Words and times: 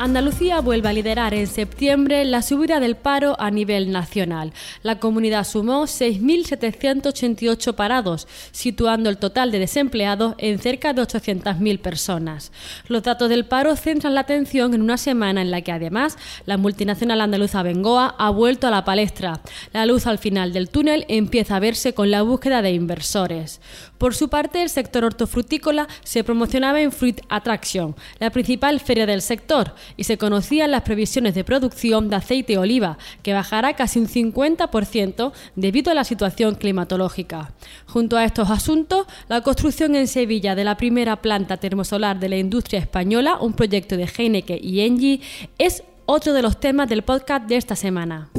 Andalucía 0.00 0.60
vuelve 0.60 0.88
a 0.88 0.92
liderar 0.92 1.34
en 1.34 1.48
septiembre 1.48 2.24
la 2.24 2.42
subida 2.42 2.78
del 2.78 2.94
paro 2.94 3.34
a 3.40 3.50
nivel 3.50 3.90
nacional. 3.90 4.52
La 4.84 5.00
comunidad 5.00 5.42
sumó 5.42 5.82
6.788 5.86 7.74
parados, 7.74 8.28
situando 8.52 9.10
el 9.10 9.18
total 9.18 9.50
de 9.50 9.58
desempleados 9.58 10.36
en 10.38 10.60
cerca 10.60 10.92
de 10.92 11.02
800.000 11.02 11.80
personas. 11.80 12.52
Los 12.86 13.02
datos 13.02 13.28
del 13.28 13.44
paro 13.44 13.74
centran 13.74 14.14
la 14.14 14.20
atención 14.20 14.72
en 14.72 14.82
una 14.82 14.98
semana 14.98 15.42
en 15.42 15.50
la 15.50 15.62
que 15.62 15.72
además 15.72 16.16
la 16.46 16.58
multinacional 16.58 17.20
andaluza 17.20 17.64
Bengoa 17.64 18.14
ha 18.18 18.30
vuelto 18.30 18.68
a 18.68 18.70
la 18.70 18.84
palestra. 18.84 19.40
La 19.72 19.84
luz 19.84 20.06
al 20.06 20.18
final 20.18 20.52
del 20.52 20.70
túnel 20.70 21.06
empieza 21.08 21.56
a 21.56 21.60
verse 21.60 21.92
con 21.92 22.12
la 22.12 22.22
búsqueda 22.22 22.62
de 22.62 22.70
inversores. 22.70 23.60
Por 23.98 24.14
su 24.14 24.28
parte, 24.28 24.62
el 24.62 24.70
sector 24.70 25.04
hortofrutícola 25.04 25.88
se 26.04 26.22
promocionaba 26.22 26.80
en 26.80 26.92
Fruit 26.92 27.20
Attraction, 27.28 27.96
la 28.20 28.30
principal 28.30 28.78
feria 28.78 29.04
del 29.04 29.22
sector, 29.22 29.74
y 29.96 30.04
se 30.04 30.18
conocían 30.18 30.70
las 30.70 30.82
previsiones 30.82 31.34
de 31.34 31.44
producción 31.44 32.08
de 32.08 32.16
aceite 32.16 32.58
oliva, 32.58 32.98
que 33.22 33.32
bajará 33.32 33.74
casi 33.74 33.98
un 33.98 34.06
50% 34.06 35.32
debido 35.56 35.90
a 35.90 35.94
la 35.94 36.04
situación 36.04 36.54
climatológica. 36.54 37.52
Junto 37.86 38.16
a 38.16 38.24
estos 38.24 38.50
asuntos, 38.50 39.06
la 39.28 39.42
construcción 39.42 39.94
en 39.94 40.08
Sevilla 40.08 40.54
de 40.54 40.64
la 40.64 40.76
primera 40.76 41.16
planta 41.16 41.56
termosolar 41.56 42.18
de 42.18 42.28
la 42.28 42.36
industria 42.36 42.80
española, 42.80 43.38
un 43.40 43.52
proyecto 43.52 43.96
de 43.96 44.08
Heineken 44.08 44.58
y 44.62 44.80
Engie, 44.80 45.20
es 45.58 45.82
otro 46.06 46.32
de 46.32 46.42
los 46.42 46.58
temas 46.58 46.88
del 46.88 47.02
podcast 47.02 47.46
de 47.46 47.56
esta 47.56 47.76
semana. 47.76 48.30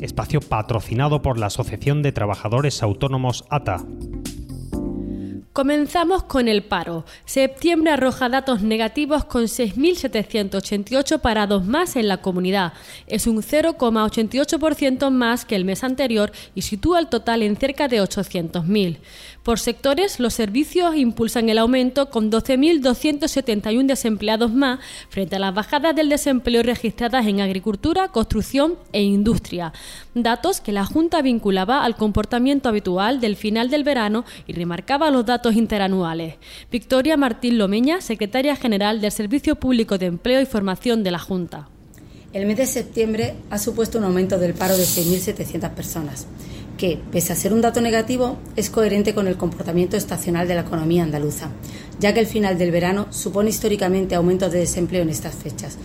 Espacio 0.00 0.40
patrocinado 0.40 1.20
por 1.20 1.38
la 1.38 1.46
Asociación 1.46 2.02
de 2.02 2.12
Trabajadores 2.12 2.82
Autónomos 2.82 3.44
ATA. 3.50 3.84
Comenzamos 5.52 6.22
con 6.22 6.46
el 6.46 6.62
paro. 6.62 7.04
Septiembre 7.24 7.90
arroja 7.90 8.28
datos 8.28 8.62
negativos 8.62 9.24
con 9.24 9.42
6.788 9.46 11.18
parados 11.18 11.66
más 11.66 11.96
en 11.96 12.06
la 12.06 12.18
comunidad. 12.18 12.72
Es 13.08 13.26
un 13.26 13.42
0,88% 13.42 15.10
más 15.10 15.44
que 15.44 15.56
el 15.56 15.64
mes 15.64 15.82
anterior 15.82 16.30
y 16.54 16.62
sitúa 16.62 17.00
el 17.00 17.08
total 17.08 17.42
en 17.42 17.56
cerca 17.56 17.88
de 17.88 18.00
800.000. 18.00 18.98
Por 19.42 19.58
sectores, 19.58 20.20
los 20.20 20.34
servicios 20.34 20.94
impulsan 20.96 21.48
el 21.48 21.56
aumento 21.56 22.10
con 22.10 22.30
12.271 22.30 23.86
desempleados 23.86 24.52
más 24.52 24.80
frente 25.08 25.36
a 25.36 25.38
las 25.38 25.54
bajadas 25.54 25.96
del 25.96 26.10
desempleo 26.10 26.62
registradas 26.62 27.26
en 27.26 27.40
agricultura, 27.40 28.08
construcción 28.08 28.76
e 28.92 29.02
industria. 29.02 29.72
Datos 30.14 30.60
que 30.60 30.72
la 30.72 30.84
Junta 30.84 31.22
vinculaba 31.22 31.84
al 31.84 31.96
comportamiento 31.96 32.68
habitual 32.68 33.18
del 33.20 33.34
final 33.34 33.70
del 33.70 33.82
verano 33.82 34.26
y 34.46 34.52
remarcaba 34.52 35.10
los 35.10 35.24
datos 35.24 35.56
interanuales. 35.56 36.34
Victoria 36.70 37.16
Martín 37.16 37.56
Lomeña, 37.56 38.02
secretaria 38.02 38.56
general 38.56 39.00
del 39.00 39.10
Servicio 39.10 39.56
Público 39.56 39.96
de 39.96 40.06
Empleo 40.06 40.42
y 40.42 40.46
Formación 40.46 41.02
de 41.02 41.12
la 41.12 41.18
Junta. 41.18 41.68
El 42.34 42.46
mes 42.46 42.58
de 42.58 42.66
septiembre 42.66 43.36
ha 43.48 43.58
supuesto 43.58 43.98
un 43.98 44.04
aumento 44.04 44.38
del 44.38 44.52
paro 44.52 44.76
de 44.76 44.84
6.700 44.84 45.70
personas 45.70 46.26
que, 46.80 46.98
pese 47.12 47.34
a 47.34 47.36
ser 47.36 47.52
un 47.52 47.60
dato 47.60 47.82
negativo, 47.82 48.38
es 48.56 48.70
coherente 48.70 49.12
con 49.12 49.28
el 49.28 49.36
comportamiento 49.36 49.98
estacional 49.98 50.48
de 50.48 50.54
la 50.54 50.62
economía 50.62 51.02
andaluza, 51.02 51.50
ya 51.98 52.14
que 52.14 52.20
el 52.20 52.26
final 52.26 52.56
del 52.56 52.70
verano 52.70 53.06
supone 53.10 53.50
históricamente 53.50 54.14
aumentos 54.14 54.50
de 54.50 54.60
desempleo 54.60 55.02
en 55.02 55.10
estas 55.10 55.34
fechas, 55.34 55.76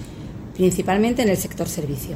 principalmente 0.55 1.21
en 1.21 1.27
el 1.27 1.35
sector 1.35 1.67
servicio. 1.67 2.15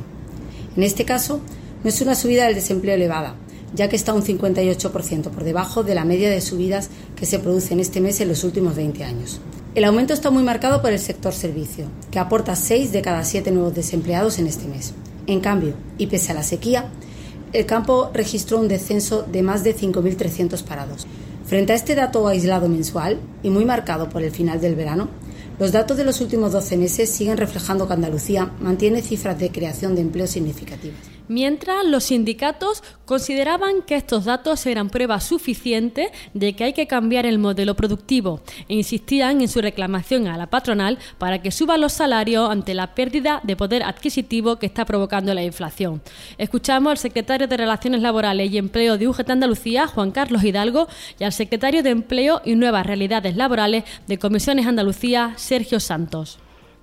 En 0.78 0.84
este 0.84 1.04
caso, 1.04 1.42
no 1.84 1.90
es 1.90 2.00
una 2.00 2.16
subida 2.16 2.46
del 2.46 2.56
desempleo 2.56 2.96
elevada, 2.96 3.36
ya 3.76 3.90
que 3.90 3.98
está 3.98 4.14
un 4.14 4.24
58% 4.24 5.24
por 5.30 5.44
debajo 5.44 5.84
de 5.84 5.96
la 5.96 6.06
media 6.06 6.30
de 6.30 6.40
subidas 6.40 6.90
que 7.18 7.26
se 7.26 7.40
produce 7.40 7.74
en 7.74 7.82
este 7.82 8.00
mes 8.00 8.22
en 8.22 8.30
los 8.30 8.46
últimos 8.46 8.78
20 8.78 9.04
años. 9.04 9.42
El 9.76 9.84
aumento 9.84 10.14
está 10.14 10.32
muy 10.32 10.44
marcado 10.44 10.82
por 10.82 10.94
el 10.94 11.00
sector 11.00 11.34
servicio, 11.34 11.88
que 12.12 12.20
aporta 12.20 12.56
6 12.56 12.94
de 12.94 13.02
cada 13.02 13.26
7 13.26 13.52
nuevos 13.52 13.76
desempleados 13.76 14.40
en 14.40 14.48
este 14.48 14.70
mes. 14.70 14.94
En 15.28 15.42
cambio, 15.42 15.74
y 15.98 16.08
pese 16.08 16.32
a 16.32 16.36
la 16.36 16.44
sequía, 16.44 16.90
el 17.54 17.66
campo 17.66 18.12
registró 18.14 18.60
un 18.60 18.68
descenso 18.68 19.24
de 19.24 19.42
más 19.42 19.64
de 19.64 19.76
5.300 19.76 20.64
parados. 20.64 21.08
Frente 21.46 21.74
a 21.74 21.76
este 21.76 21.96
dato 21.96 22.28
aislado 22.28 22.70
mensual 22.70 23.20
y 23.42 23.50
muy 23.50 23.66
marcado 23.66 24.10
por 24.10 24.22
el 24.22 24.32
final 24.32 24.62
del 24.62 24.76
verano, 24.76 25.10
los 25.58 25.72
datos 25.72 25.98
de 25.98 26.06
los 26.06 26.22
últimos 26.22 26.52
12 26.52 26.78
meses 26.78 27.10
siguen 27.10 27.38
reflejando 27.38 27.88
que 27.88 27.94
Andalucía 27.94 28.52
mantiene 28.60 29.02
cifras 29.02 29.38
de 29.40 29.52
creación 29.52 29.96
de 29.96 30.02
empleo 30.02 30.28
significativas 30.28 31.19
mientras 31.30 31.86
los 31.86 32.06
sindicatos 32.06 32.84
consideraban 33.06 33.84
que 33.84 33.96
estos 33.96 34.26
datos 34.26 34.66
eran 34.66 34.90
prueba 34.90 35.22
suficiente 35.22 36.12
de 36.34 36.54
que 36.54 36.66
hay 36.66 36.74
que 36.74 36.88
cambiar 36.88 37.26
el 37.26 37.40
modelo 37.40 37.76
productivo 37.76 38.42
e 38.68 38.76
insistían 38.76 39.40
en 39.40 39.48
su 39.48 39.62
reclamación 39.62 40.28
a 40.28 40.38
la 40.38 40.48
patronal 40.48 40.98
para 41.18 41.42
que 41.42 41.52
suba 41.52 41.78
los 41.78 41.94
salarios 41.94 42.50
ante 42.50 42.74
la 42.74 42.94
pérdida 42.94 43.40
de 43.44 43.56
poder 43.56 43.84
adquisitivo 43.84 44.58
que 44.58 44.66
está 44.66 44.84
provocando 44.86 45.34
la 45.34 45.44
inflación. 45.44 46.02
Escuchamos 46.38 46.92
al 46.92 46.98
secretario 46.98 47.48
de 47.48 47.58
Relaciones 47.58 48.02
Laborales 48.02 48.52
y 48.52 48.58
Empleo 48.58 48.98
de 48.98 49.08
UGT 49.08 49.30
Andalucía, 49.30 49.88
Juan 49.88 50.12
Carlos 50.12 50.44
Hidalgo, 50.44 50.88
y 51.20 51.24
al 51.24 51.34
secretario 51.34 51.84
de 51.84 51.92
Empleo 51.92 52.42
y 52.44 52.56
Nuevas 52.56 52.86
Realidades 52.86 53.36
Laborales 53.36 53.84
de 54.08 54.18
Comisiones 54.18 54.68
Andalucía, 54.68 55.34
Sergio 55.38 55.80
Santos 55.80 56.40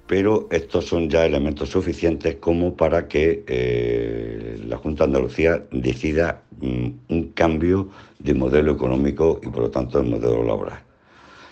pero 0.06 0.46
estos 0.50 0.86
son 0.86 1.10
ya 1.10 1.26
elementos 1.26 1.70
suficientes 1.70 2.36
como 2.36 2.76
para 2.76 3.08
que 3.08 3.44
eh, 3.46 4.60
la 4.66 4.76
Junta 4.76 5.04
de 5.04 5.08
Andalucía 5.08 5.62
decida 5.72 6.42
mm, 6.60 6.88
un 7.08 7.32
cambio 7.32 7.88
de 8.18 8.34
modelo 8.34 8.72
económico 8.72 9.40
y 9.42 9.48
por 9.48 9.62
lo 9.62 9.70
tanto 9.70 10.00
de 10.00 10.08
modelo 10.08 10.44
laboral. 10.44 10.78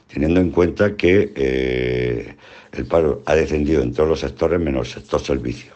Teniendo 0.07 0.41
en 0.41 0.51
cuenta 0.51 0.97
que 0.97 1.33
eh, 1.35 2.37
el 2.73 2.87
paro 2.87 3.23
ha 3.27 3.35
descendido 3.35 3.83
en 3.83 3.93
todos 3.93 4.09
los 4.09 4.21
sectores 4.21 4.61
menos 4.61 4.89
el 4.89 5.03
sector 5.03 5.21
servicio. 5.21 5.73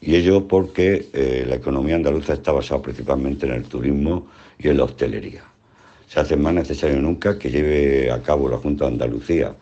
Y 0.00 0.14
ello 0.14 0.46
porque 0.46 1.08
eh, 1.12 1.44
la 1.46 1.56
economía 1.56 1.96
andaluza 1.96 2.34
está 2.34 2.52
basada 2.52 2.80
principalmente 2.80 3.46
en 3.46 3.52
el 3.52 3.64
turismo 3.64 4.28
y 4.58 4.68
en 4.68 4.76
la 4.76 4.84
hostelería. 4.84 5.44
Se 6.06 6.20
hace 6.20 6.36
más 6.36 6.54
necesario 6.54 7.00
nunca 7.00 7.38
que 7.38 7.50
lleve 7.50 8.10
a 8.10 8.22
cabo 8.22 8.48
la 8.48 8.56
Junta 8.56 8.86
de 8.86 8.92
Andalucía 8.92 9.54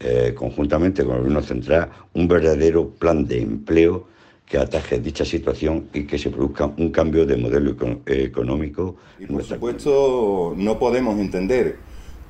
eh, 0.00 0.32
conjuntamente 0.34 1.02
con 1.04 1.14
el 1.14 1.18
Gobierno 1.18 1.42
Central, 1.42 1.90
un 2.14 2.28
verdadero 2.28 2.90
plan 2.90 3.26
de 3.26 3.40
empleo 3.40 4.06
que 4.46 4.56
ataje 4.56 4.98
dicha 4.98 5.24
situación 5.24 5.88
y 5.92 6.04
que 6.04 6.18
se 6.18 6.30
produzca 6.30 6.66
un 6.66 6.90
cambio 6.90 7.26
de 7.26 7.36
modelo 7.36 7.74
económico. 8.06 8.96
Y 9.18 9.26
por 9.26 9.44
supuesto, 9.44 10.54
no 10.56 10.78
podemos 10.78 11.18
entender 11.18 11.76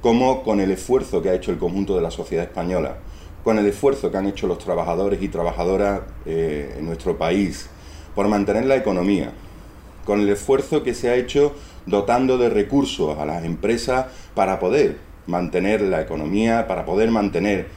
cómo 0.01 0.43
con 0.43 0.61
el 0.61 0.71
esfuerzo 0.71 1.23
que 1.23 1.31
ha 1.31 1.35
hecho 1.35 1.51
el 1.51 1.59
conjunto 1.59 1.95
de 1.95 2.03
la 2.03 2.11
sociedad 2.11 2.45
española, 2.45 2.99
con 3.45 3.59
el 3.59 3.67
esfuerzo 3.67 4.11
que 4.11 4.17
han 4.17 4.27
hecho 4.27 4.47
los 4.47 4.59
trabajadores 4.59 5.23
y 5.23 5.29
trabajadoras 5.29 6.01
eh, 6.27 6.75
en 6.79 6.87
nuestro 6.87 7.17
país 7.19 7.69
por 8.15 8.27
mantener 8.29 8.65
la 8.65 8.77
economía, 8.77 9.33
con 10.05 10.21
el 10.21 10.29
esfuerzo 10.29 10.83
que 10.83 10.95
se 10.95 11.09
ha 11.11 11.17
hecho 11.17 11.55
dotando 11.87 12.37
de 12.37 12.49
recursos 12.49 13.19
a 13.19 13.27
las 13.27 13.45
empresas 13.45 14.07
para 14.35 14.59
poder 14.59 15.08
mantener 15.29 15.83
la 15.83 16.01
economía, 16.01 16.67
para 16.67 16.85
poder 16.85 17.11
mantener 17.11 17.69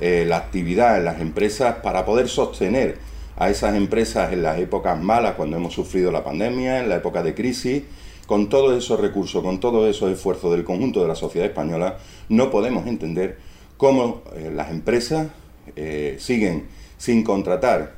eh, 0.00 0.24
la 0.28 0.36
actividad 0.36 0.98
en 0.98 1.04
las 1.04 1.20
empresas, 1.20 1.76
para 1.82 2.04
poder 2.04 2.28
sostener 2.28 2.98
a 3.36 3.50
esas 3.50 3.74
empresas 3.74 4.32
en 4.32 4.42
las 4.42 4.58
épocas 4.58 5.00
malas, 5.00 5.34
cuando 5.34 5.56
hemos 5.56 5.74
sufrido 5.74 6.12
la 6.12 6.22
pandemia, 6.22 6.80
en 6.80 6.88
la 6.88 6.96
época 6.96 7.22
de 7.22 7.34
crisis, 7.34 7.82
con 8.26 8.48
todos 8.48 8.76
esos 8.76 9.00
recursos, 9.00 9.42
con 9.42 9.58
todos 9.58 9.88
esos 9.88 10.12
esfuerzos 10.12 10.52
del 10.52 10.62
conjunto 10.62 11.00
de 11.00 11.08
la 11.08 11.14
sociedad 11.14 11.48
española, 11.48 11.98
no 12.28 12.50
podemos 12.50 12.86
entender 12.86 13.38
cómo 13.76 14.22
eh, 14.36 14.52
las 14.54 14.70
empresas 14.70 15.28
eh, 15.76 16.16
siguen 16.18 16.66
sin 16.98 17.24
contratar, 17.24 17.94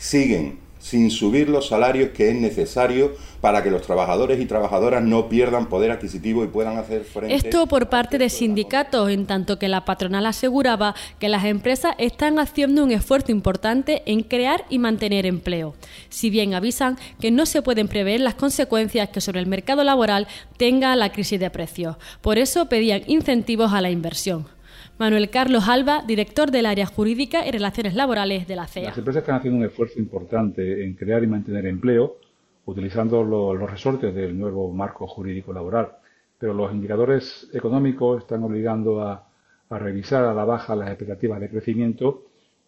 siguen 0.00 0.65
sin 0.88 1.10
subir 1.10 1.48
los 1.48 1.66
salarios 1.66 2.10
que 2.10 2.30
es 2.30 2.36
necesario 2.36 3.16
para 3.40 3.64
que 3.64 3.72
los 3.72 3.82
trabajadores 3.82 4.40
y 4.40 4.46
trabajadoras 4.46 5.02
no 5.02 5.28
pierdan 5.28 5.68
poder 5.68 5.90
adquisitivo 5.90 6.44
y 6.44 6.46
puedan 6.46 6.78
hacer 6.78 7.02
frente. 7.02 7.34
Esto 7.34 7.66
por 7.66 7.88
parte 7.88 8.18
de 8.18 8.30
sindicatos, 8.30 9.10
en 9.10 9.26
tanto 9.26 9.58
que 9.58 9.68
la 9.68 9.84
patronal 9.84 10.26
aseguraba 10.26 10.94
que 11.18 11.28
las 11.28 11.44
empresas 11.44 11.96
están 11.98 12.38
haciendo 12.38 12.84
un 12.84 12.92
esfuerzo 12.92 13.32
importante 13.32 14.04
en 14.06 14.22
crear 14.22 14.64
y 14.70 14.78
mantener 14.78 15.26
empleo. 15.26 15.74
Si 16.08 16.30
bien 16.30 16.54
avisan 16.54 16.96
que 17.20 17.32
no 17.32 17.46
se 17.46 17.62
pueden 17.62 17.88
prever 17.88 18.20
las 18.20 18.36
consecuencias 18.36 19.08
que 19.08 19.20
sobre 19.20 19.40
el 19.40 19.48
mercado 19.48 19.82
laboral 19.82 20.28
tenga 20.56 20.94
la 20.94 21.10
crisis 21.10 21.40
de 21.40 21.50
precios. 21.50 21.96
Por 22.20 22.38
eso 22.38 22.68
pedían 22.68 23.02
incentivos 23.08 23.72
a 23.72 23.80
la 23.80 23.90
inversión. 23.90 24.55
Manuel 24.98 25.28
Carlos 25.28 25.68
Alba, 25.68 26.02
director 26.06 26.50
del 26.50 26.64
área 26.64 26.86
jurídica 26.86 27.46
y 27.46 27.50
relaciones 27.50 27.94
laborales 27.94 28.48
de 28.48 28.56
la 28.56 28.66
CEA. 28.66 28.88
Las 28.88 28.98
empresas 28.98 29.22
están 29.22 29.36
haciendo 29.36 29.58
un 29.58 29.66
esfuerzo 29.66 29.98
importante 29.98 30.84
en 30.84 30.94
crear 30.94 31.22
y 31.22 31.26
mantener 31.26 31.66
empleo, 31.66 32.16
utilizando 32.64 33.22
los 33.22 33.70
resortes 33.70 34.14
del 34.14 34.38
nuevo 34.38 34.72
marco 34.72 35.06
jurídico 35.06 35.52
laboral, 35.52 35.92
pero 36.38 36.54
los 36.54 36.72
indicadores 36.72 37.50
económicos 37.52 38.22
están 38.22 38.42
obligando 38.42 39.02
a, 39.02 39.28
revisar 39.68 40.24
a 40.24 40.32
la 40.32 40.44
baja 40.44 40.74
las 40.74 40.88
expectativas 40.88 41.40
de 41.40 41.50
crecimiento. 41.50 42.24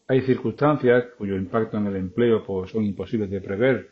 Hay 0.07 0.21
circunstancias 0.21 1.07
cuyo 1.17 1.35
impacto 1.35 1.79
en 1.79 1.87
el 1.87 1.97
empleo 1.97 2.45
pues, 2.45 2.71
son 2.71 2.85
imposibles 2.85 3.31
de 3.31 3.41
prever, 3.41 3.89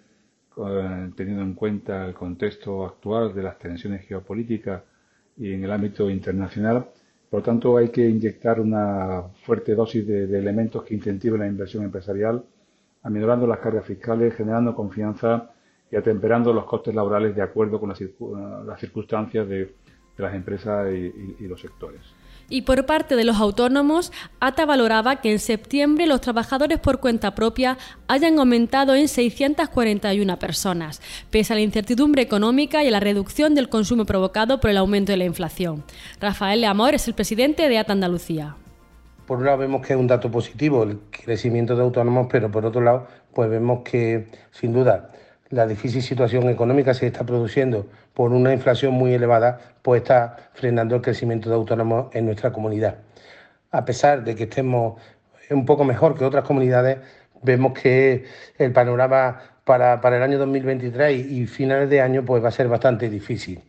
eh, 0.59 1.11
teniendo 1.17 1.43
en 1.43 1.55
cuenta 1.55 2.07
el 2.07 2.13
contexto 2.13 2.85
actual 2.85 3.35
de 3.35 3.43
las 3.43 3.59
tensiones 3.59 4.07
geopolíticas 4.07 4.83
y 5.39 5.53
en 5.55 5.65
el 5.65 5.71
ámbito 5.71 6.11
internacional. 6.11 6.87
Por 7.37 7.43
lo 7.43 7.53
tanto, 7.53 7.77
hay 7.77 7.91
que 7.91 8.09
inyectar 8.09 8.59
una 8.59 9.25
fuerte 9.45 9.75
dosis 9.75 10.07
de, 10.07 10.25
elementos 10.39 10.83
que 10.85 10.95
incentiven 10.95 11.41
la 11.41 11.47
inversión 11.47 11.85
empresarial, 11.85 12.43
aminorando 13.03 13.47
las 13.47 13.59
cargas 13.59 13.85
fiscales, 13.85 14.35
generando 14.35 14.75
confianza 14.75 15.51
y 15.93 15.97
atemperando 15.97 16.55
los 16.55 16.65
costes 16.65 16.95
laborales 16.95 17.37
de 17.37 17.43
acuerdo 17.43 17.79
con 17.79 17.91
las, 17.91 17.99
circunstancias 18.81 19.47
de, 19.47 19.75
las 20.17 20.35
empresas 20.35 20.89
y 20.91 21.47
los 21.47 21.61
sectores. 21.61 22.01
Y 22.49 22.63
por 22.63 22.87
parte 22.87 23.17
de 23.17 23.25
los 23.25 23.39
autónomos, 23.39 24.13
ATA 24.41 24.67
valoraba 24.67 25.17
que 25.17 25.33
en 25.33 25.39
septiembre 25.39 26.07
los 26.07 26.21
trabajadores 26.21 26.79
por 26.79 27.01
cuenta 27.01 27.35
propia 27.35 27.77
hayan 28.07 28.39
aumentado 28.39 28.95
en 28.95 29.09
641 29.09 30.39
personas, 30.39 31.03
pese 31.31 31.53
a 31.53 31.57
la 31.57 31.63
incertidumbre 31.63 32.23
económica 32.23 32.85
y 32.85 32.89
a 32.89 32.91
la 32.93 33.01
reducción 33.01 33.55
del 33.55 33.69
consumo 33.69 34.05
provocado 34.05 34.61
por 34.61 34.71
el 34.71 34.77
aumento 34.77 35.13
de 35.13 35.19
la 35.19 35.25
inflación. 35.25 35.83
Rafael 36.21 36.61
Leamor 36.61 36.95
es 36.95 37.09
el 37.09 37.15
presidente 37.15 37.69
de 37.69 37.79
ATA 37.79 37.93
Andalucía. 37.93 38.57
Por 39.27 39.39
un 39.39 39.47
lado 39.47 39.59
vemos 39.59 39.85
que 39.85 39.95
es 39.95 39.99
un 39.99 40.07
dato 40.07 40.31
positivo 40.31 40.85
el 40.85 41.01
crecimiento 41.11 41.75
de 41.75 41.83
autónomos, 41.83 42.29
pero 42.31 42.51
por 42.51 42.65
otro 42.65 42.81
lado 42.81 43.09
pues 43.35 43.51
vemos 43.51 43.81
que 43.85 44.29
sin 44.53 44.73
duda 44.73 45.11
la 45.51 45.67
difícil 45.67 46.03
situación 46.03 46.49
económica 46.49 46.95
se 46.95 47.07
está 47.07 47.25
produciendo 47.25 47.87
por 48.15 48.33
una 48.33 48.53
inflación 48.53 48.95
muy 48.95 49.15
elevada, 49.15 49.61
pues 49.83 50.03
está 50.03 50.37
frenando 50.55 50.97
el 50.97 51.03
crecimiento 51.03 51.49
de 51.49 51.57
autónomos 51.57 52.09
en 52.13 52.27
nuestra 52.27 52.53
comunidad. 52.53 52.97
A 53.71 53.85
pesar 53.85 54.25
de 54.25 54.35
que 54.35 54.45
estemos 54.45 55.01
un 55.51 55.65
poco 55.65 55.85
mejor 55.85 56.17
que 56.17 56.25
otras 56.25 56.45
comunidades, 56.45 56.99
vemos 57.43 57.73
que 57.73 58.25
el 58.59 58.73
panorama 58.73 59.41
para, 59.65 59.95
el 59.95 60.23
año 60.23 60.39
2023 60.39 61.27
y, 61.27 61.47
finales 61.47 61.91
de 61.91 62.01
año 62.01 62.25
pues 62.25 62.43
va 62.43 62.49
a 62.49 62.53
ser 62.53 62.69
bastante 62.69 63.09
difícil. 63.09 63.63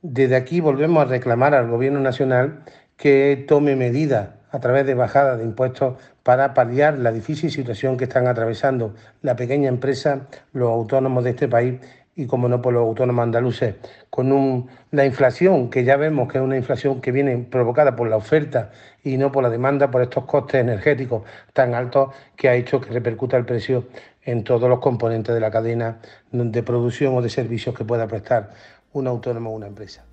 Desde 0.00 0.36
aquí 0.36 0.60
volvemos 0.60 1.02
a 1.02 1.06
reclamar 1.06 1.54
al 1.54 1.68
Gobierno 1.68 2.00
Nacional 2.00 2.64
que 2.96 3.44
tome 3.48 3.76
medidas 3.76 4.28
a 4.52 4.60
través 4.60 4.86
de 4.86 4.94
bajadas 4.94 5.38
de 5.38 5.44
impuestos 5.44 5.94
para 6.22 6.54
paliar 6.54 6.98
la 6.98 7.10
difícil 7.10 7.50
situación 7.50 7.96
que 7.96 8.04
están 8.04 8.26
atravesando 8.26 8.94
la 9.22 9.34
pequeña 9.34 9.68
empresa, 9.68 10.28
los 10.52 10.70
autónomos 10.70 11.24
de 11.24 11.30
este 11.30 11.48
país 11.48 11.80
y, 12.14 12.26
como 12.26 12.48
no, 12.48 12.60
por 12.60 12.74
los 12.74 12.82
autónomos 12.82 13.22
andaluces, 13.22 13.76
con 14.10 14.68
la 14.90 15.06
inflación, 15.06 15.70
que 15.70 15.84
ya 15.84 15.96
vemos 15.96 16.30
que 16.30 16.38
es 16.38 16.44
una 16.44 16.58
inflación 16.58 17.00
que 17.00 17.10
viene 17.10 17.38
provocada 17.38 17.96
por 17.96 18.08
la 18.08 18.16
oferta 18.16 18.70
y 19.02 19.16
no 19.16 19.32
por 19.32 19.42
la 19.42 19.48
demanda, 19.48 19.90
por 19.90 20.02
estos 20.02 20.24
costes 20.24 20.60
energéticos 20.60 21.22
tan 21.54 21.74
altos 21.74 22.14
que 22.36 22.50
ha 22.50 22.54
hecho 22.54 22.80
que 22.80 22.90
repercuta 22.90 23.38
el 23.38 23.46
precio 23.46 23.86
en 24.22 24.44
todos 24.44 24.68
los 24.68 24.80
componentes 24.80 25.34
de 25.34 25.40
la 25.40 25.50
cadena 25.50 25.98
de 26.30 26.62
producción 26.62 27.16
o 27.16 27.22
de 27.22 27.30
servicios 27.30 27.74
que 27.76 27.84
pueda 27.84 28.06
prestar 28.06 28.50
un 28.92 29.06
autónomo 29.06 29.50
o 29.50 29.54
una 29.54 29.66
empresa. 29.66 30.04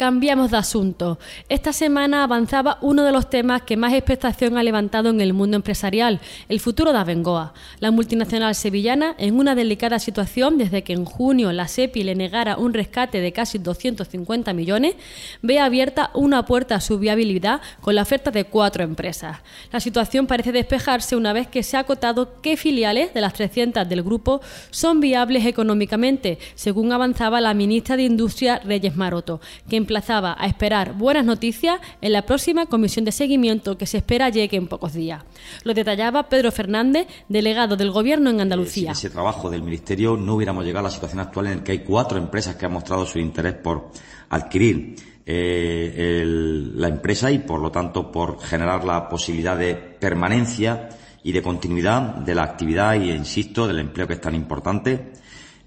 Cambiamos 0.00 0.50
de 0.50 0.56
asunto. 0.56 1.18
Esta 1.50 1.74
semana 1.74 2.24
avanzaba 2.24 2.78
uno 2.80 3.04
de 3.04 3.12
los 3.12 3.28
temas 3.28 3.60
que 3.60 3.76
más 3.76 3.92
expectación 3.92 4.56
ha 4.56 4.62
levantado 4.62 5.10
en 5.10 5.20
el 5.20 5.34
mundo 5.34 5.56
empresarial, 5.56 6.20
el 6.48 6.58
futuro 6.58 6.94
de 6.94 7.00
Abengoa. 7.00 7.52
La 7.80 7.90
multinacional 7.90 8.54
sevillana, 8.54 9.14
en 9.18 9.38
una 9.38 9.54
delicada 9.54 9.98
situación 9.98 10.56
desde 10.56 10.82
que 10.84 10.94
en 10.94 11.04
junio 11.04 11.52
la 11.52 11.68
SEPI 11.68 12.02
le 12.02 12.14
negara 12.14 12.56
un 12.56 12.72
rescate 12.72 13.20
de 13.20 13.32
casi 13.32 13.58
250 13.58 14.54
millones, 14.54 14.94
ve 15.42 15.60
abierta 15.60 16.08
una 16.14 16.46
puerta 16.46 16.76
a 16.76 16.80
su 16.80 16.98
viabilidad 16.98 17.60
con 17.82 17.94
la 17.94 18.00
oferta 18.00 18.30
de 18.30 18.44
cuatro 18.44 18.82
empresas. 18.82 19.40
La 19.70 19.80
situación 19.80 20.26
parece 20.26 20.50
despejarse 20.50 21.14
una 21.14 21.34
vez 21.34 21.46
que 21.46 21.62
se 21.62 21.76
ha 21.76 21.80
acotado 21.80 22.40
qué 22.40 22.56
filiales 22.56 23.12
de 23.12 23.20
las 23.20 23.34
300 23.34 23.86
del 23.86 24.02
grupo 24.02 24.40
son 24.70 25.00
viables 25.00 25.44
económicamente, 25.44 26.38
según 26.54 26.90
avanzaba 26.90 27.42
la 27.42 27.52
ministra 27.52 27.98
de 27.98 28.04
Industria 28.04 28.62
Reyes 28.64 28.96
Maroto, 28.96 29.42
que 29.68 29.76
en 29.76 29.89
emplazaba 29.90 30.36
a 30.38 30.46
esperar 30.46 30.92
buenas 30.92 31.24
noticias 31.24 31.80
en 32.00 32.12
la 32.12 32.22
próxima 32.22 32.66
comisión 32.66 33.04
de 33.04 33.10
seguimiento 33.10 33.76
que 33.76 33.86
se 33.86 33.96
espera 33.96 34.28
llegue 34.28 34.56
en 34.56 34.68
pocos 34.68 34.92
días. 34.92 35.24
Lo 35.64 35.74
detallaba 35.74 36.28
Pedro 36.28 36.52
Fernández, 36.52 37.08
delegado 37.28 37.76
del 37.76 37.90
Gobierno 37.90 38.30
en 38.30 38.40
Andalucía. 38.40 38.92
Eh, 38.92 38.94
sin 38.94 39.08
ese 39.08 39.10
trabajo 39.10 39.50
del 39.50 39.64
Ministerio 39.64 40.16
no 40.16 40.36
hubiéramos 40.36 40.64
llegado 40.64 40.86
a 40.86 40.90
la 40.90 40.94
situación 40.94 41.18
actual 41.18 41.48
en 41.48 41.58
la 41.58 41.64
que 41.64 41.72
hay 41.72 41.78
cuatro 41.80 42.18
empresas 42.18 42.54
que 42.54 42.66
han 42.66 42.72
mostrado 42.72 43.04
su 43.04 43.18
interés 43.18 43.54
por 43.54 43.90
adquirir 44.28 44.94
eh, 45.26 46.22
la 46.24 46.86
empresa 46.86 47.32
y, 47.32 47.40
por 47.40 47.58
lo 47.58 47.72
tanto, 47.72 48.12
por 48.12 48.40
generar 48.40 48.84
la 48.84 49.08
posibilidad 49.08 49.58
de 49.58 49.74
permanencia 49.74 50.88
y 51.24 51.32
de 51.32 51.42
continuidad 51.42 52.14
de 52.14 52.36
la 52.36 52.44
actividad 52.44 52.94
y, 52.94 53.10
insisto, 53.10 53.66
del 53.66 53.80
empleo 53.80 54.06
que 54.06 54.14
es 54.14 54.20
tan 54.20 54.36
importante. 54.36 55.10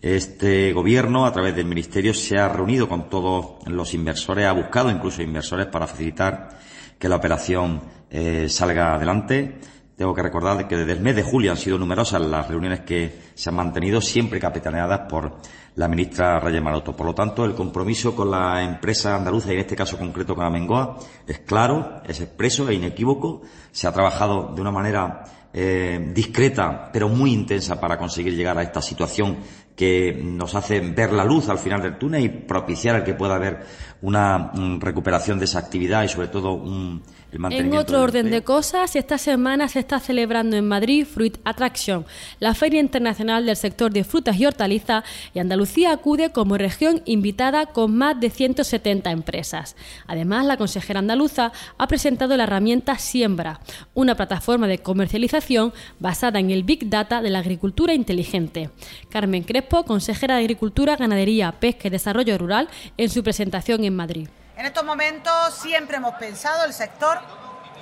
Este 0.03 0.73
gobierno, 0.73 1.25
a 1.25 1.31
través 1.31 1.55
del 1.55 1.65
Ministerio, 1.65 2.13
se 2.13 2.37
ha 2.37 2.49
reunido 2.49 2.89
con 2.89 3.09
todos 3.09 3.65
los 3.67 3.93
inversores, 3.93 4.45
ha 4.45 4.51
buscado 4.51 4.91
incluso 4.91 5.21
inversores 5.21 5.67
para 5.67 5.87
facilitar 5.87 6.59
que 6.99 7.07
la 7.07 7.15
operación 7.15 7.79
eh, 8.09 8.49
salga 8.49 8.95
adelante. 8.95 9.59
Tengo 9.95 10.13
que 10.13 10.21
recordar 10.21 10.67
que 10.67 10.75
desde 10.75 10.91
el 10.91 10.99
mes 10.99 11.15
de 11.15 11.23
julio 11.23 11.51
han 11.51 11.57
sido 11.57 11.77
numerosas 11.77 12.19
las 12.19 12.49
reuniones 12.49 12.81
que 12.81 13.17
se 13.33 13.47
han 13.47 13.55
mantenido, 13.55 14.01
siempre 14.01 14.41
capitaneadas 14.41 15.07
por 15.07 15.37
la 15.75 15.87
ministra 15.87 16.37
Reyes 16.37 16.61
Maroto. 16.61 16.93
Por 16.93 17.05
lo 17.05 17.15
tanto, 17.15 17.45
el 17.45 17.55
compromiso 17.55 18.13
con 18.13 18.29
la 18.29 18.61
empresa 18.61 19.15
andaluza 19.15 19.51
y 19.51 19.53
en 19.53 19.61
este 19.61 19.77
caso 19.77 19.97
concreto 19.97 20.35
con 20.35 20.43
Amengoa 20.43 20.97
es 21.25 21.39
claro, 21.39 22.01
es 22.05 22.19
expreso 22.19 22.67
e 22.67 22.73
inequívoco. 22.73 23.43
Se 23.71 23.87
ha 23.87 23.93
trabajado 23.93 24.51
de 24.53 24.59
una 24.59 24.71
manera 24.71 25.23
eh, 25.53 26.11
discreta 26.13 26.89
pero 26.91 27.07
muy 27.07 27.31
intensa 27.31 27.79
para 27.79 27.97
conseguir 27.97 28.35
llegar 28.35 28.57
a 28.57 28.63
esta 28.63 28.81
situación 28.81 29.37
que 29.75 30.19
nos 30.23 30.55
hace 30.55 30.79
ver 30.79 31.11
la 31.13 31.25
luz 31.25 31.49
al 31.49 31.57
final 31.57 31.81
del 31.81 31.97
túnel 31.97 32.23
y 32.23 32.29
propiciar 32.29 32.95
el 32.95 33.03
que 33.03 33.13
pueda 33.13 33.35
haber 33.35 33.65
una 34.01 34.51
mm, 34.53 34.79
recuperación 34.79 35.39
de 35.39 35.45
esa 35.45 35.59
actividad 35.59 36.03
y 36.03 36.09
sobre 36.09 36.27
todo 36.27 36.53
un, 36.53 37.01
en 37.33 37.73
otro 37.73 38.01
orden 38.01 38.29
de 38.29 38.43
cosas, 38.43 38.95
esta 38.95 39.17
semana 39.17 39.67
se 39.67 39.79
está 39.79 39.99
celebrando 39.99 40.55
en 40.55 40.67
Madrid 40.67 41.05
Fruit 41.05 41.39
Attraction, 41.43 42.05
la 42.39 42.53
feria 42.53 42.79
internacional 42.79 43.45
del 43.45 43.55
sector 43.55 43.91
de 43.91 44.03
frutas 44.03 44.37
y 44.37 44.45
hortalizas, 44.45 45.03
y 45.33 45.39
Andalucía 45.39 45.93
acude 45.93 46.31
como 46.31 46.57
región 46.57 47.01
invitada 47.05 47.65
con 47.65 47.97
más 47.97 48.19
de 48.19 48.29
170 48.29 49.09
empresas. 49.09 49.75
Además, 50.05 50.45
la 50.45 50.57
consejera 50.57 50.99
andaluza 50.99 51.51
ha 51.77 51.87
presentado 51.87 52.37
la 52.37 52.43
herramienta 52.43 52.99
Siembra, 52.99 53.61
una 53.95 54.15
plataforma 54.15 54.67
de 54.67 54.77
comercialización 54.77 55.73
basada 55.99 56.39
en 56.39 56.51
el 56.51 56.63
Big 56.63 56.87
Data 56.87 57.21
de 57.21 57.31
la 57.31 57.39
agricultura 57.39 57.95
inteligente. 57.95 58.69
Carmen 59.09 59.43
Crespo, 59.43 59.62
consejera 59.85 60.35
de 60.35 60.41
Agricultura, 60.41 60.95
Ganadería, 60.95 61.51
Pesca 61.53 61.87
y 61.87 61.91
Desarrollo 61.91 62.37
Rural, 62.37 62.69
en 62.97 63.09
su 63.09 63.23
presentación 63.23 63.83
en 63.83 63.95
Madrid. 63.95 64.29
En 64.55 64.65
estos 64.65 64.83
momentos 64.83 65.55
siempre 65.55 65.97
hemos 65.97 66.13
pensado 66.15 66.65
el 66.65 66.73
sector 66.73 67.19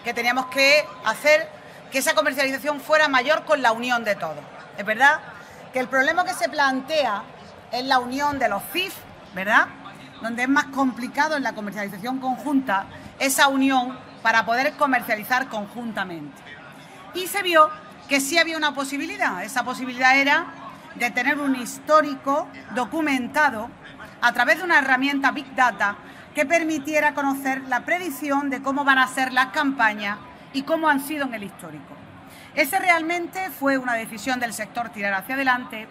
que 0.03 0.13
teníamos 0.13 0.45
que 0.47 0.85
hacer 1.05 1.47
que 1.91 1.97
esa 1.97 2.13
comercialización 2.13 2.79
fuera 2.79 3.07
mayor 3.07 3.43
con 3.43 3.61
la 3.61 3.73
unión 3.73 4.03
de 4.03 4.15
todos. 4.15 4.39
Es 4.77 4.85
verdad 4.85 5.19
que 5.73 5.79
el 5.79 5.87
problema 5.87 6.23
que 6.23 6.33
se 6.33 6.47
plantea 6.47 7.23
es 7.71 7.83
la 7.85 7.99
unión 7.99 8.39
de 8.39 8.47
los 8.47 8.63
FIF, 8.63 8.93
¿verdad? 9.35 9.67
Donde 10.21 10.43
es 10.43 10.49
más 10.49 10.65
complicado 10.65 11.35
en 11.35 11.43
la 11.43 11.53
comercialización 11.53 12.19
conjunta 12.19 12.85
esa 13.19 13.47
unión 13.47 13.97
para 14.21 14.45
poder 14.45 14.73
comercializar 14.73 15.49
conjuntamente. 15.49 16.41
Y 17.13 17.27
se 17.27 17.43
vio 17.43 17.69
que 18.07 18.19
sí 18.19 18.37
había 18.37 18.57
una 18.57 18.73
posibilidad. 18.73 19.43
Esa 19.43 19.63
posibilidad 19.63 20.17
era 20.17 20.60
de 20.95 21.11
tener 21.11 21.39
un 21.39 21.55
histórico 21.55 22.47
documentado 22.75 23.69
a 24.21 24.31
través 24.33 24.57
de 24.57 24.63
una 24.63 24.79
herramienta 24.79 25.31
Big 25.31 25.55
Data 25.55 25.95
que 26.35 26.45
permitiera 26.45 27.13
conocer 27.13 27.61
la 27.67 27.81
predicción 27.81 28.49
de 28.49 28.61
cómo 28.61 28.83
van 28.83 28.97
a 28.97 29.07
ser 29.07 29.33
las 29.33 29.47
campañas 29.47 30.17
y 30.53 30.63
cómo 30.63 30.87
han 30.87 30.99
sido 30.99 31.25
en 31.25 31.33
el 31.33 31.43
histórico. 31.43 31.95
Ese 32.55 32.79
realmente 32.79 33.49
fue 33.49 33.77
una 33.77 33.93
decisión 33.93 34.39
del 34.39 34.53
sector 34.53 34.89
tirar 34.89 35.13
hacia 35.13 35.35
adelante 35.35 35.87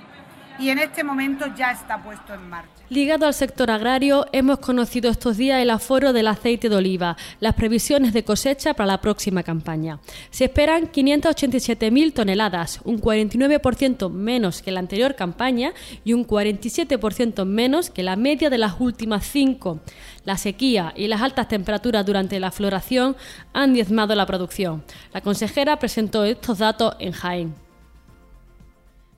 y 0.60 0.68
en 0.68 0.78
este 0.78 1.02
momento 1.02 1.46
ya 1.56 1.72
está 1.72 2.02
puesto 2.02 2.34
en 2.34 2.48
marcha. 2.48 2.70
Ligado 2.90 3.26
al 3.26 3.34
sector 3.34 3.70
agrario, 3.70 4.26
hemos 4.32 4.58
conocido 4.58 5.10
estos 5.10 5.36
días 5.36 5.62
el 5.62 5.70
aforo 5.70 6.12
del 6.12 6.26
aceite 6.26 6.68
de 6.68 6.76
oliva, 6.76 7.16
las 7.38 7.54
previsiones 7.54 8.12
de 8.12 8.24
cosecha 8.24 8.74
para 8.74 8.88
la 8.88 9.00
próxima 9.00 9.42
campaña. 9.42 10.00
Se 10.30 10.44
esperan 10.44 10.90
587.000 10.90 12.12
toneladas, 12.12 12.80
un 12.84 13.00
49% 13.00 14.10
menos 14.10 14.60
que 14.60 14.72
la 14.72 14.80
anterior 14.80 15.14
campaña 15.14 15.72
y 16.04 16.12
un 16.12 16.26
47% 16.26 17.44
menos 17.44 17.90
que 17.90 18.02
la 18.02 18.16
media 18.16 18.50
de 18.50 18.58
las 18.58 18.80
últimas 18.80 19.24
cinco. 19.24 19.80
La 20.24 20.36
sequía 20.36 20.92
y 20.96 21.06
las 21.06 21.22
altas 21.22 21.48
temperaturas 21.48 22.04
durante 22.04 22.40
la 22.40 22.50
floración 22.50 23.16
han 23.52 23.72
diezmado 23.72 24.14
la 24.14 24.26
producción. 24.26 24.84
La 25.14 25.20
consejera 25.20 25.78
presentó 25.78 26.24
estos 26.24 26.58
datos 26.58 26.96
en 26.98 27.12
Jaén. 27.12 27.69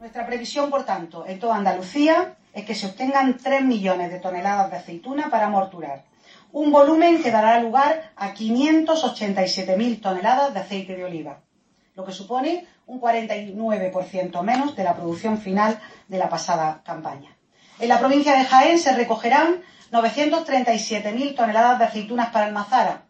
Nuestra 0.02 0.26
previsión, 0.26 0.68
por 0.68 0.82
tanto, 0.84 1.24
en 1.28 1.38
toda 1.38 1.54
Andalucía 1.54 2.34
es 2.52 2.64
que 2.64 2.74
se 2.74 2.86
obtengan 2.86 3.36
3 3.36 3.62
millones 3.62 4.10
de 4.10 4.18
toneladas 4.18 4.68
de 4.68 4.78
aceituna 4.78 5.30
para 5.30 5.48
morturar, 5.48 6.02
un 6.50 6.72
volumen 6.72 7.22
que 7.22 7.30
dará 7.30 7.60
lugar 7.60 8.10
a 8.16 8.34
587.000 8.34 10.00
toneladas 10.00 10.52
de 10.52 10.58
aceite 10.58 10.96
de 10.96 11.04
oliva, 11.04 11.38
lo 11.94 12.04
que 12.04 12.10
supone 12.10 12.66
un 12.86 13.00
49% 13.00 14.42
menos 14.42 14.74
de 14.74 14.82
la 14.82 14.96
producción 14.96 15.38
final 15.38 15.78
de 16.08 16.18
la 16.18 16.28
pasada 16.28 16.82
campaña. 16.84 17.36
En 17.78 17.88
la 17.88 18.00
provincia 18.00 18.36
de 18.36 18.44
Jaén 18.44 18.80
se 18.80 18.96
recogerán 18.96 19.62
937.000 19.92 21.36
toneladas 21.36 21.78
de 21.78 21.84
aceitunas 21.84 22.30
para 22.30 22.46
almazara, 22.46 23.04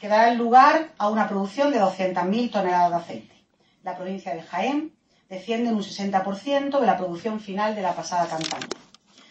que 0.00 0.08
darán 0.08 0.38
lugar 0.38 0.92
a 0.96 1.10
una 1.10 1.28
producción 1.28 1.70
de 1.70 1.78
200.000 1.78 2.50
toneladas 2.50 2.90
de 2.90 2.96
aceite. 2.96 3.34
La 3.82 3.94
provincia 3.94 4.34
de 4.34 4.40
Jaén 4.40 4.97
desciende 5.28 5.70
un 5.70 5.82
60% 5.82 6.80
de 6.80 6.86
la 6.86 6.96
producción 6.96 7.40
final 7.40 7.74
de 7.74 7.82
la 7.82 7.94
pasada 7.94 8.26
campaña. 8.26 8.66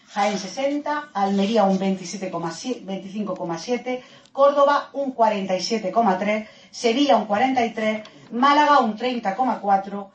Jaén 0.07 0.37
60, 0.39 1.09
Almería 1.13 1.63
un 1.63 1.79
25,7, 1.79 4.01
Córdoba 4.31 4.89
un 4.93 5.15
47,3, 5.15 6.47
Sevilla 6.71 7.17
un 7.17 7.25
43, 7.25 8.07
Málaga 8.31 8.79
un 8.79 8.97
30,4, 8.97 10.09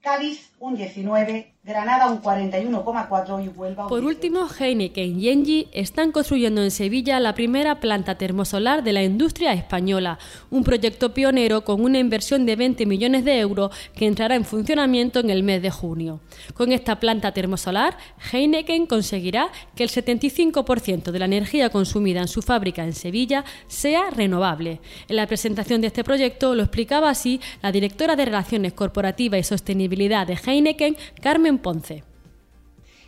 Cádiz 0.00 0.52
un 0.60 0.76
19, 0.76 1.51
Granada 1.64 2.08
un 2.08 2.20
41,4 2.20 3.44
y 3.44 3.48
Huelva 3.48 3.84
un 3.84 3.88
Por 3.88 4.02
último, 4.02 4.48
Heineken 4.48 5.20
y 5.20 5.28
Engie 5.28 5.68
están 5.70 6.10
construyendo 6.10 6.60
en 6.60 6.72
Sevilla 6.72 7.20
la 7.20 7.36
primera 7.36 7.78
planta 7.78 8.16
termosolar 8.16 8.82
de 8.82 8.92
la 8.92 9.04
industria 9.04 9.52
española, 9.52 10.18
un 10.50 10.64
proyecto 10.64 11.14
pionero 11.14 11.62
con 11.62 11.80
una 11.80 12.00
inversión 12.00 12.46
de 12.46 12.56
20 12.56 12.84
millones 12.84 13.24
de 13.24 13.38
euros 13.38 13.70
que 13.94 14.08
entrará 14.08 14.34
en 14.34 14.44
funcionamiento 14.44 15.20
en 15.20 15.30
el 15.30 15.44
mes 15.44 15.62
de 15.62 15.70
junio. 15.70 16.18
Con 16.52 16.72
esta 16.72 16.98
planta 16.98 17.30
termosolar, 17.30 17.96
Heineken 18.32 18.86
conseguirá 18.86 19.46
que 19.76 19.84
el 19.84 19.90
75% 19.90 21.12
de 21.12 21.18
la 21.20 21.26
energía 21.26 21.70
consumida 21.70 22.22
en 22.22 22.26
su 22.26 22.42
fábrica 22.42 22.82
en 22.82 22.92
Sevilla 22.92 23.44
sea 23.68 24.10
renovable. 24.10 24.80
En 25.06 25.14
la 25.14 25.28
presentación 25.28 25.80
de 25.80 25.86
este 25.86 26.02
proyecto 26.02 26.56
lo 26.56 26.64
explicaba 26.64 27.08
así 27.08 27.40
la 27.62 27.70
directora 27.70 28.16
de 28.16 28.24
Relaciones 28.24 28.72
Corporativas 28.72 29.38
y 29.38 29.44
Sostenibilidad 29.44 30.26
de 30.26 30.36
Heineken, 30.44 30.96
Carmen 31.20 31.51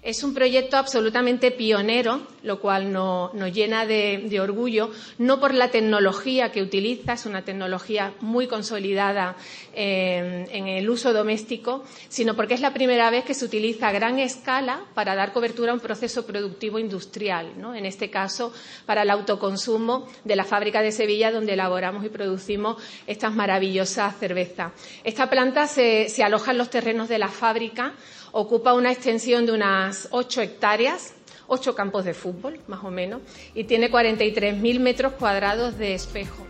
Es 0.05 0.23
un 0.23 0.35
proyecto 0.35 0.77
absolutamente 0.77 1.51
pionero, 1.51 2.21
lo 2.43 2.61
cual 2.61 2.93
nos 2.93 3.33
llena 3.55 3.87
de, 3.87 4.39
orgullo, 4.39 4.91
no 5.17 5.41
por 5.41 5.55
la 5.55 5.71
tecnología 5.71 6.53
que 6.53 6.61
utiliza, 6.61 7.15
es 7.15 7.25
una 7.25 7.41
tecnología 7.41 8.13
muy 8.21 8.47
consolidada 8.47 9.35
eh, 9.73 10.45
en 10.51 10.69
el 10.69 10.91
uso 10.91 11.15
doméstico, 11.15 11.85
sino 12.11 12.37
porque 12.37 12.53
es 12.53 12.61
la 12.61 12.75
primera 12.75 13.09
vez 13.09 13.25
que 13.25 13.33
se 13.33 13.47
utiliza 13.47 13.89
a 13.89 13.93
gran 13.93 14.19
escala 14.19 14.83
para 14.93 15.15
dar 15.15 15.33
cobertura 15.33 15.71
a 15.73 15.75
un 15.75 15.81
proceso 15.81 16.27
productivo 16.27 16.79
industrial, 16.79 17.53
en 17.75 17.87
este 17.87 18.11
caso 18.11 18.53
para 18.85 19.05
el 19.05 19.11
autoconsumo 19.11 20.07
de 20.23 20.37
la 20.37 20.45
fábrica 20.45 20.83
de 20.83 20.93
Sevilla 20.93 21.33
donde 21.33 21.55
elaboramos 21.55 22.05
y 22.05 22.11
producimos 22.11 22.77
estas 23.07 23.33
maravillosas 23.33 24.19
cervezas. 24.19 24.73
Esta 25.03 25.31
planta 25.31 25.67
se 25.67 26.23
aloja 26.23 26.51
en 26.51 26.59
los 26.59 26.69
terrenos 26.69 27.09
de 27.09 27.19
la 27.19 27.29
fábrica 27.29 27.95
ocupa 28.35 28.75
una 28.75 28.91
extensión 28.91 29.47
de 29.47 29.53
unas 29.53 30.09
8 30.11 30.43
hectáreas, 30.43 31.15
8 31.47 31.77
campos 31.77 32.05
de 32.05 32.15
fútbol, 32.15 32.59
más 32.67 32.83
o 32.83 32.91
menos, 32.91 33.23
y 33.55 33.65
tiene 33.65 33.91
43.000 33.91 34.81
metros 34.81 35.13
cuadrados 35.13 35.79
de 35.79 35.95
espejos. 35.95 36.49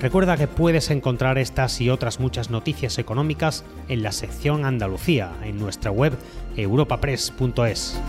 Recuerda 0.00 0.36
que 0.36 0.46
puedes 0.46 0.90
encontrar 0.90 1.38
estas 1.38 1.80
y 1.80 1.90
otras 1.90 2.20
muchas 2.20 2.50
noticias 2.50 2.98
económicas 2.98 3.64
en 3.88 4.04
la 4.04 4.12
sección 4.12 4.64
Andalucía, 4.64 5.32
en 5.42 5.58
nuestra 5.58 5.90
web 5.90 6.12
europapress.es. 6.56 8.00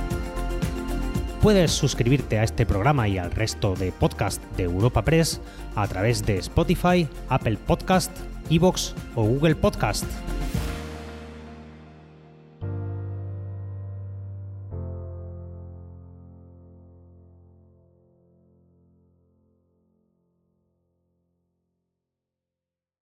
Puedes 1.42 1.72
suscribirte 1.72 2.38
a 2.38 2.44
este 2.44 2.68
programa 2.68 3.08
y 3.08 3.18
al 3.18 3.32
resto 3.32 3.74
de 3.74 3.92
podcast 3.92 4.44
de 4.56 4.64
Europa 4.64 5.04
Press 5.04 5.42
a 5.74 5.88
través 5.88 6.24
de 6.28 6.38
Spotify, 6.38 7.08
Apple 7.28 7.58
Podcast, 7.66 8.16
Evox 8.52 8.94
o 9.16 9.24
Google 9.24 9.56
Podcast. 9.56 10.06